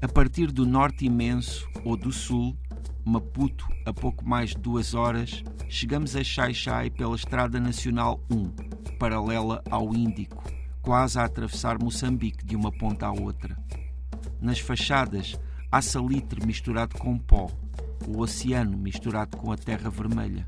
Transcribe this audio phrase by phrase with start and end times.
[0.00, 2.56] A partir do norte imenso ou do sul,
[3.04, 9.62] Maputo, a pouco mais de duas horas, chegamos a Xai-Xai pela Estrada Nacional 1, paralela
[9.70, 10.42] ao Índico,
[10.82, 13.56] quase a atravessar Moçambique de uma ponta à outra.
[14.40, 15.38] Nas fachadas
[15.70, 17.50] há salitre misturado com pó,
[18.06, 20.46] o oceano misturado com a terra vermelha.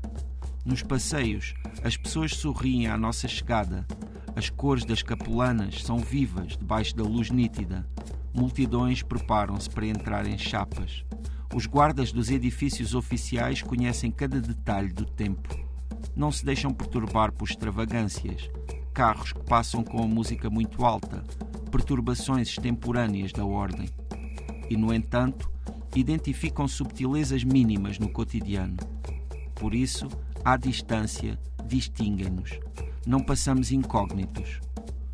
[0.65, 3.85] Nos passeios, as pessoas sorriem à nossa chegada.
[4.35, 7.87] As cores das capulanas são vivas debaixo da luz nítida.
[8.33, 11.03] Multidões preparam-se para entrar em chapas.
[11.53, 15.70] Os guardas dos edifícios oficiais conhecem cada detalhe do tempo.
[16.15, 18.49] Não se deixam perturbar por extravagâncias,
[18.93, 21.23] carros que passam com a música muito alta,
[21.71, 23.89] perturbações extemporâneas da ordem.
[24.69, 25.49] E, no entanto,
[25.95, 28.77] identificam subtilezas mínimas no cotidiano.
[29.55, 30.07] Por isso,
[30.43, 32.59] à distância, distinguem-nos.
[33.05, 34.59] Não passamos incógnitos.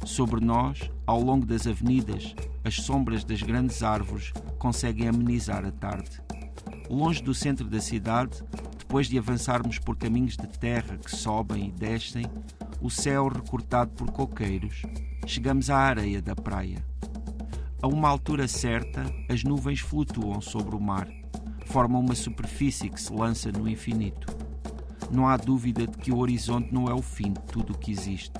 [0.05, 6.22] Sobre nós, ao longo das avenidas, as sombras das grandes árvores conseguem amenizar a tarde.
[6.89, 8.44] Longe do centro da cidade,
[8.88, 12.25] depois de avançarmos por caminhos de terra que sobem e descem,
[12.81, 14.83] o céu recortado por coqueiros,
[15.25, 16.81] chegamos à areia da praia.
[17.81, 21.05] A uma altura certa, as nuvens flutuam sobre o mar,
[21.65, 24.33] formam uma superfície que se lança no infinito.
[25.11, 27.91] Não há dúvida de que o horizonte não é o fim de tudo o que
[27.91, 28.39] existe.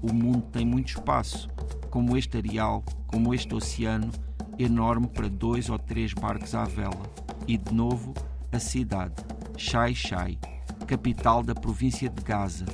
[0.00, 1.48] O mundo tem muito espaço,
[1.90, 4.12] como este areal, como este oceano,
[4.60, 7.02] enorme para dois ou três barcos à vela.
[7.48, 8.14] E de novo,
[8.52, 9.14] a cidade,
[9.58, 10.38] Xai Xai,
[10.86, 12.64] capital da província de Gaza,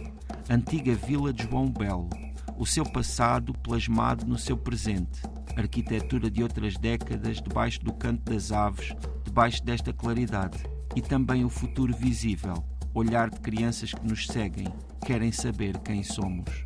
[0.51, 2.11] antiga vila de João Belo,
[2.59, 5.23] o seu passado plasmado no seu presente,
[5.57, 10.63] arquitetura de outras décadas debaixo do canto das aves, debaixo desta claridade,
[10.95, 14.69] e também o futuro visível, olhar de crianças que nos seguem,
[15.07, 16.64] querem saber quem somos.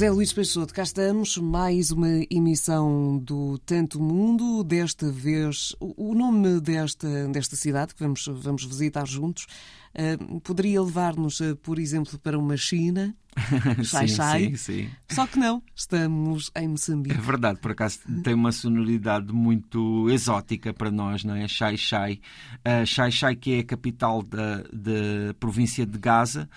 [0.00, 6.58] José Luís Peixoto, cá estamos, mais uma emissão do Tanto Mundo, desta vez o nome
[6.58, 9.46] desta, desta cidade que vamos, vamos visitar juntos
[9.94, 13.14] uh, poderia levar-nos, uh, por exemplo, para uma China,
[13.84, 14.44] Xai Xai.
[14.44, 14.90] sim, sim.
[15.10, 17.14] Só que não, estamos em Moçambique.
[17.14, 21.46] É verdade, por acaso tem uma sonoridade muito exótica para nós, não é?
[21.46, 22.20] Xai Xai.
[22.66, 26.48] Uh, Xai Xai, que é a capital da, da província de Gaza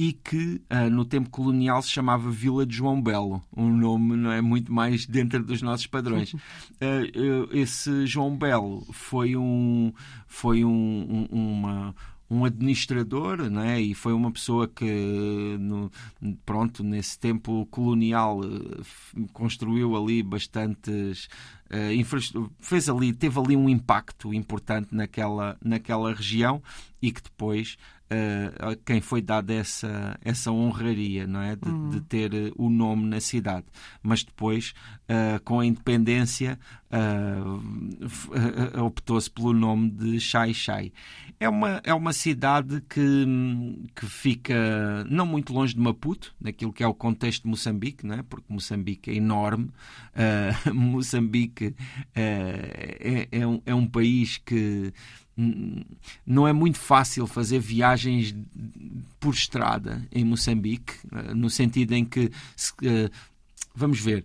[0.00, 4.32] e que uh, no tempo colonial se chamava Vila de João Belo, um nome não
[4.32, 6.32] é muito mais dentro dos nossos padrões.
[6.32, 9.92] Uh, esse João Belo foi um
[10.26, 11.94] foi um, um, uma
[12.30, 13.78] um administrador, né?
[13.78, 15.90] E foi uma pessoa que, no,
[16.46, 18.40] pronto, nesse tempo colonial
[19.34, 21.28] construiu ali bastantes
[21.70, 26.62] uh, fez ali teve ali um impacto importante naquela naquela região
[27.02, 27.76] e que depois
[28.10, 31.56] uh, quem foi dada essa, essa honraria, não é?
[31.56, 31.90] De, uhum.
[31.90, 33.66] de ter uh, o nome na cidade.
[34.02, 34.74] Mas depois,
[35.08, 36.58] uh, com a independência,
[38.84, 40.92] optou-se pelo nome de Xai Xai.
[41.38, 43.24] É uma, é uma cidade que,
[43.94, 48.16] que fica não muito longe de Maputo, naquilo que é o contexto de Moçambique, não
[48.16, 48.22] é?
[48.22, 49.70] porque Moçambique é enorme.
[50.74, 51.74] Moçambique
[52.14, 54.92] é, é, um, é um país que
[56.26, 58.34] não é muito fácil fazer viagens
[59.18, 62.30] por estrada em Moçambique, eh, no sentido em que,
[62.82, 63.10] eh,
[63.74, 64.24] vamos ver,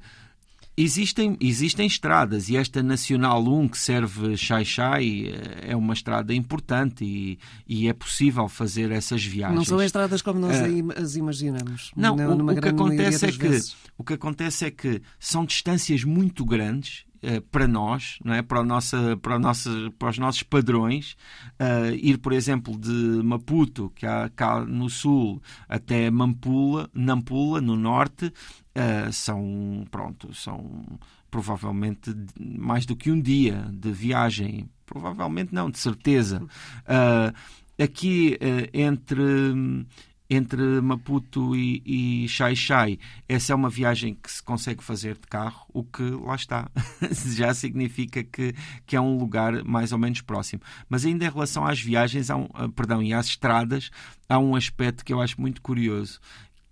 [0.77, 7.05] Existem, existem estradas e esta Nacional 1 que serve Xai-Xai eh, é uma estrada importante
[7.05, 9.55] e, e, é possível fazer essas viagens.
[9.55, 11.91] Não são estradas como nós uh, as imaginamos.
[11.95, 13.59] Não, o, o, que acontece é que,
[13.97, 17.04] o que acontece é que são distâncias muito grandes
[17.51, 18.41] para nós, não é?
[18.41, 21.15] para, nossa, para, nossa, para os nossos padrões,
[21.59, 22.91] uh, ir, por exemplo, de
[23.23, 30.99] Maputo, que há cá no sul, até Mampula, Nampula, no norte, uh, são, pronto, são
[31.29, 34.69] provavelmente mais do que um dia de viagem.
[34.85, 36.41] Provavelmente não, de certeza.
[36.41, 37.33] Uh,
[37.81, 38.37] aqui
[38.73, 39.85] entre
[40.29, 42.97] entre Maputo e, e Xai-Xai.
[43.27, 46.69] Essa é uma viagem que se consegue fazer de carro, o que lá está.
[47.35, 48.53] Já significa que,
[48.85, 50.61] que é um lugar mais ou menos próximo.
[50.89, 53.91] Mas ainda em relação às viagens, um, ah, perdão, e às estradas,
[54.27, 56.19] há um aspecto que eu acho muito curioso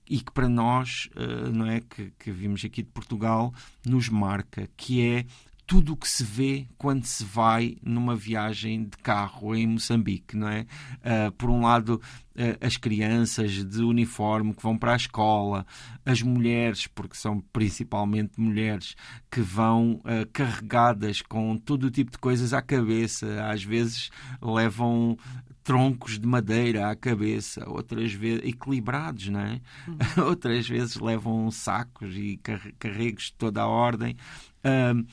[0.10, 3.54] e que para nós, uh, não é, que, que vimos aqui de Portugal,
[3.86, 5.26] nos marca, que é
[5.74, 10.48] tudo o que se vê quando se vai numa viagem de carro em Moçambique, não
[10.48, 10.68] é?
[11.00, 12.00] Uh, por um lado,
[12.36, 15.66] uh, as crianças de uniforme que vão para a escola,
[16.06, 18.96] as mulheres, porque são principalmente mulheres,
[19.32, 25.18] que vão uh, carregadas com todo o tipo de coisas à cabeça, às vezes levam
[25.64, 29.62] troncos de madeira à cabeça, outras vezes equilibrados, não é?
[29.88, 30.26] Uhum.
[30.30, 32.40] outras vezes levam sacos e
[32.78, 34.16] carregos de toda a ordem.
[34.64, 35.04] Uh,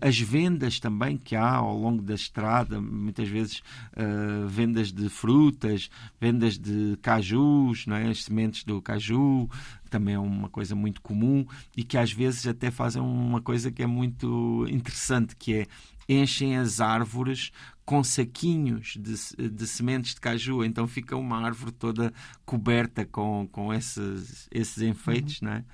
[0.00, 3.62] as vendas também que há ao longo da estrada, muitas vezes
[3.96, 5.88] uh, vendas de frutas,
[6.20, 8.08] vendas de cajus, não é?
[8.08, 9.48] as sementes do caju,
[9.88, 11.46] também é uma coisa muito comum
[11.76, 15.66] e que às vezes até fazem uma coisa que é muito interessante, que é
[16.08, 17.50] enchem as árvores
[17.84, 22.12] com saquinhos de, de sementes de caju, então fica uma árvore toda
[22.44, 25.48] coberta com, com esses, esses enfeites, uhum.
[25.48, 25.64] não é?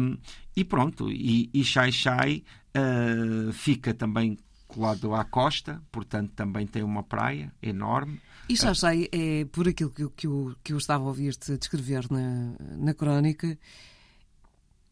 [0.00, 0.16] Um,
[0.54, 2.42] e pronto, e, e Xai Xai
[2.76, 8.20] uh, fica também colado à costa, portanto também tem uma praia enorme.
[8.48, 12.06] E Xai Xai é, por aquilo que, que, eu, que eu estava a ouvir-te descrever
[12.10, 13.58] na, na crónica,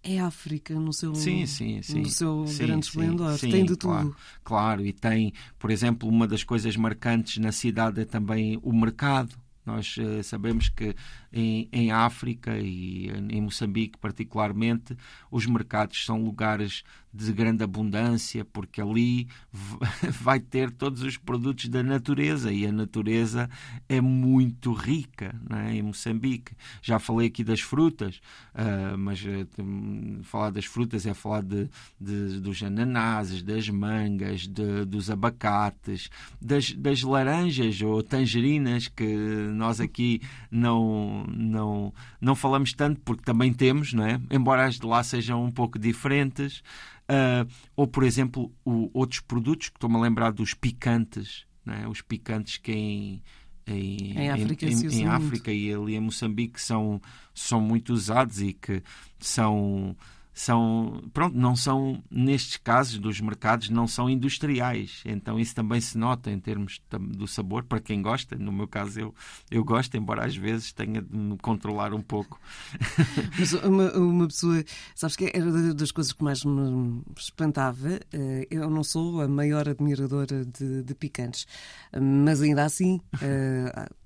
[0.03, 2.01] é África no seu, sim, sim, sim.
[2.01, 3.39] No seu sim, grande esplendor.
[3.39, 3.93] Sim, tem de tudo.
[3.93, 8.73] Claro, claro, e tem, por exemplo, uma das coisas marcantes na cidade é também o
[8.73, 9.35] mercado.
[9.65, 10.95] Nós uh, sabemos que
[11.33, 14.95] em, em África e em Moçambique, particularmente,
[15.31, 16.83] os mercados são lugares
[17.15, 19.29] de grande abundância, porque ali
[20.21, 23.49] vai ter todos os produtos da natureza e a natureza
[23.89, 25.75] é muito rica é?
[25.75, 26.57] em Moçambique.
[26.83, 28.21] Já falei aqui das frutas,
[28.55, 31.69] uh, mas uh, falar das frutas é falar de,
[32.01, 36.11] de dos ananases, das mangas, de, dos abacates,
[36.43, 39.17] das, das laranjas ou tangerinas que
[39.55, 40.21] nós aqui
[40.51, 44.21] não não, não falamos tanto porque também temos, não é?
[44.31, 46.63] embora as de lá sejam um pouco diferentes.
[47.05, 51.87] Uh, ou, por exemplo, o, outros produtos que estou-me a lembrar dos picantes, é?
[51.87, 53.23] os picantes que em,
[53.67, 57.01] em, em, África, em, em África e ali em Moçambique são,
[57.35, 58.83] são muito usados e que
[59.19, 59.97] são
[60.35, 65.01] são, pronto, não são, nestes casos dos mercados, não são industriais.
[65.05, 68.37] Então isso também se nota em termos do sabor, para quem gosta.
[68.37, 69.15] No meu caso, eu,
[69.49, 72.41] eu gosto, embora às vezes tenha de me controlar um pouco.
[73.39, 74.65] Mas uma, uma pessoa,
[74.95, 78.01] sabes que era das coisas que mais me espantava.
[78.13, 81.47] Eh, eu não sou a maior admiradora de, de picantes,
[81.93, 83.01] mas ainda assim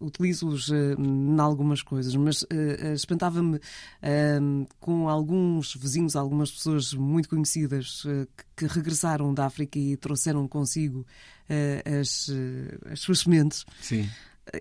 [0.00, 7.28] utilizo-os uh, em algumas coisas, mas uh, espantava-me uh, com alguns vizinhos, algumas pessoas muito
[7.28, 8.02] conhecidas
[8.56, 11.06] que, regressaram da África e trouxeram consigo
[12.00, 12.30] as,
[12.90, 13.64] as suas sementes.
[13.80, 14.08] Sim.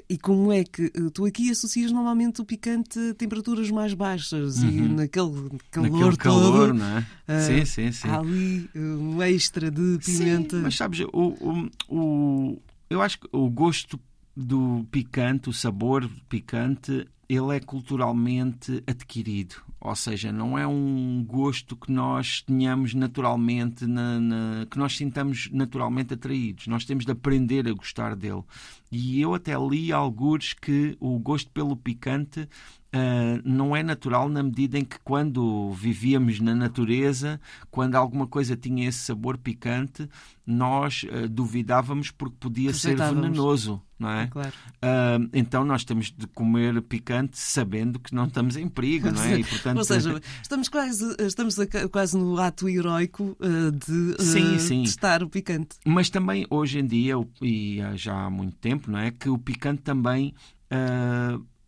[0.09, 4.69] E como é que tu aqui associas normalmente o picante a temperaturas mais baixas uhum.
[4.69, 7.05] e naquele calor Naquele calor, não é?
[7.41, 8.07] sim, sim, sim.
[8.07, 10.57] Há ali um extra de pimenta.
[10.57, 13.99] Sim, mas sabes, o, o, o, eu acho que o gosto
[14.35, 19.55] do picante, o sabor picante, ele é culturalmente adquirido.
[19.79, 25.49] Ou seja, não é um gosto que nós tenhamos naturalmente, na, na, que nós sintamos
[25.51, 26.67] naturalmente atraídos.
[26.67, 28.43] Nós temos de aprender a gostar dele.
[28.91, 32.49] E eu até li alguns que o gosto pelo picante
[32.95, 38.55] Uh, não é natural na medida em que quando vivíamos na natureza, quando alguma coisa
[38.55, 40.09] tinha esse sabor picante,
[40.47, 44.27] nós uh, duvidávamos porque podia ser venenoso, não é?
[44.27, 44.53] Claro.
[44.75, 49.39] Uh, então nós temos de comer picante sabendo que não estamos em perigo, não é?
[49.39, 49.77] E, portanto...
[49.77, 51.57] Ou seja, estamos quase, estamos
[51.91, 53.35] quase no ato heroico
[53.73, 54.83] de sim, sim.
[54.83, 55.75] testar o picante.
[55.85, 59.11] Mas também hoje em dia, e já há muito tempo, não é?
[59.11, 60.33] Que o picante também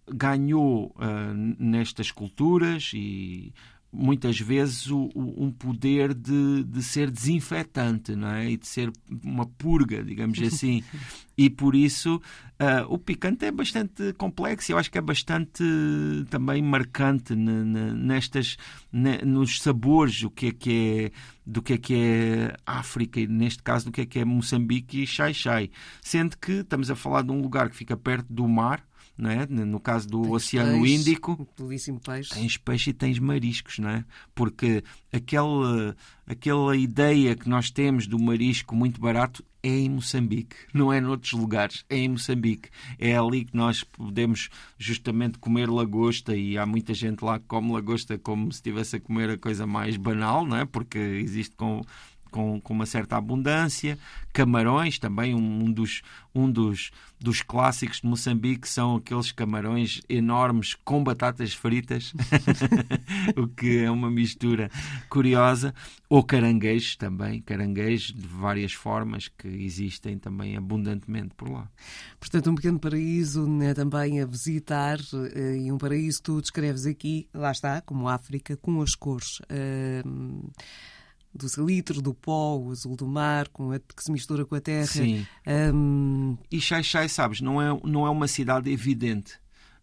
[0.10, 3.54] ganhou uh, nestas culturas e
[3.92, 8.52] muitas vezes o, o, um poder de, de ser desinfetante não é?
[8.52, 8.92] e de ser
[9.24, 10.84] uma purga, digamos assim.
[11.38, 12.18] e por isso
[12.62, 14.72] uh, o picante é bastante complexo.
[14.72, 15.64] Eu acho que é bastante
[16.30, 18.58] também marcante nestas,
[18.92, 21.12] nos sabores, o que é que é
[21.46, 25.02] do que é que é África e neste caso do que é que é Moçambique
[25.02, 25.70] e Xai Xai.
[26.02, 28.87] Sendo que estamos a falar de um lugar que fica perto do mar
[29.18, 29.46] não é?
[29.48, 31.48] no caso do tens Oceano peixe, Índico,
[32.06, 32.34] peixe.
[32.34, 34.06] tens peixe e tens mariscos, não é?
[34.36, 35.96] porque aquela,
[36.26, 41.34] aquela ideia que nós temos do marisco muito barato é em Moçambique, não é noutros
[41.34, 42.70] lugares, é em Moçambique.
[42.98, 47.72] É ali que nós podemos justamente comer lagosta e há muita gente lá que come
[47.72, 50.66] lagosta como se estivesse a comer a coisa mais banal, não é?
[50.66, 51.82] porque existe com
[52.28, 53.98] com, com uma certa abundância.
[54.34, 56.02] Camarões, também um dos,
[56.34, 62.14] um dos, dos clássicos de Moçambique, são aqueles camarões enormes com batatas fritas,
[63.36, 64.70] o que é uma mistura
[65.10, 65.74] curiosa.
[66.10, 71.70] Ou caranguejos também, caranguejos de várias formas que existem também abundantemente por lá.
[72.20, 75.00] Portanto, um pequeno paraíso né, também a visitar
[75.34, 79.40] eh, e um paraíso que tu descreves aqui, lá está, como África, com as cores.
[79.50, 80.48] Uh
[81.38, 84.62] do salitre, do pó, o azul do mar, com a, que se mistura com a
[84.62, 84.88] terra.
[84.88, 85.26] Sim.
[85.74, 86.38] Um...
[86.52, 89.34] E Xai-Xai, sabes, não é, não é uma cidade evidente.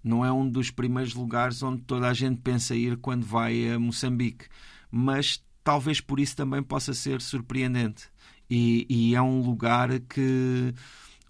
[0.02, 3.78] Não é um dos primeiros lugares onde toda a gente pensa ir quando vai a
[3.78, 4.46] Moçambique.
[4.90, 8.04] Mas talvez por isso também possa ser surpreendente.
[8.50, 10.74] E, e é um lugar que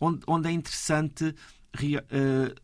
[0.00, 2.54] onde, onde é interessante uh,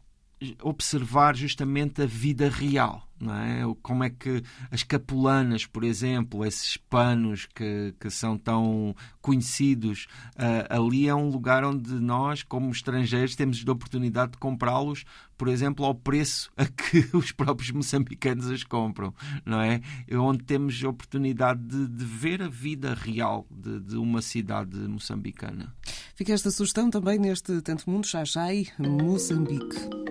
[0.62, 3.09] observar justamente a vida real.
[3.21, 3.62] Não é?
[3.83, 10.67] Como é que as capulanas, por exemplo, esses panos que, que são tão conhecidos, uh,
[10.71, 15.05] ali é um lugar onde nós, como estrangeiros, temos a oportunidade de comprá-los,
[15.37, 19.81] por exemplo, ao preço a que os próprios moçambicanos as compram, não é?
[20.12, 25.75] Onde temos a oportunidade de, de ver a vida real de, de, uma cidade moçambicana.
[26.15, 30.10] Fica esta sugestão também neste Tanto Mundo Xaxai, Moçambique.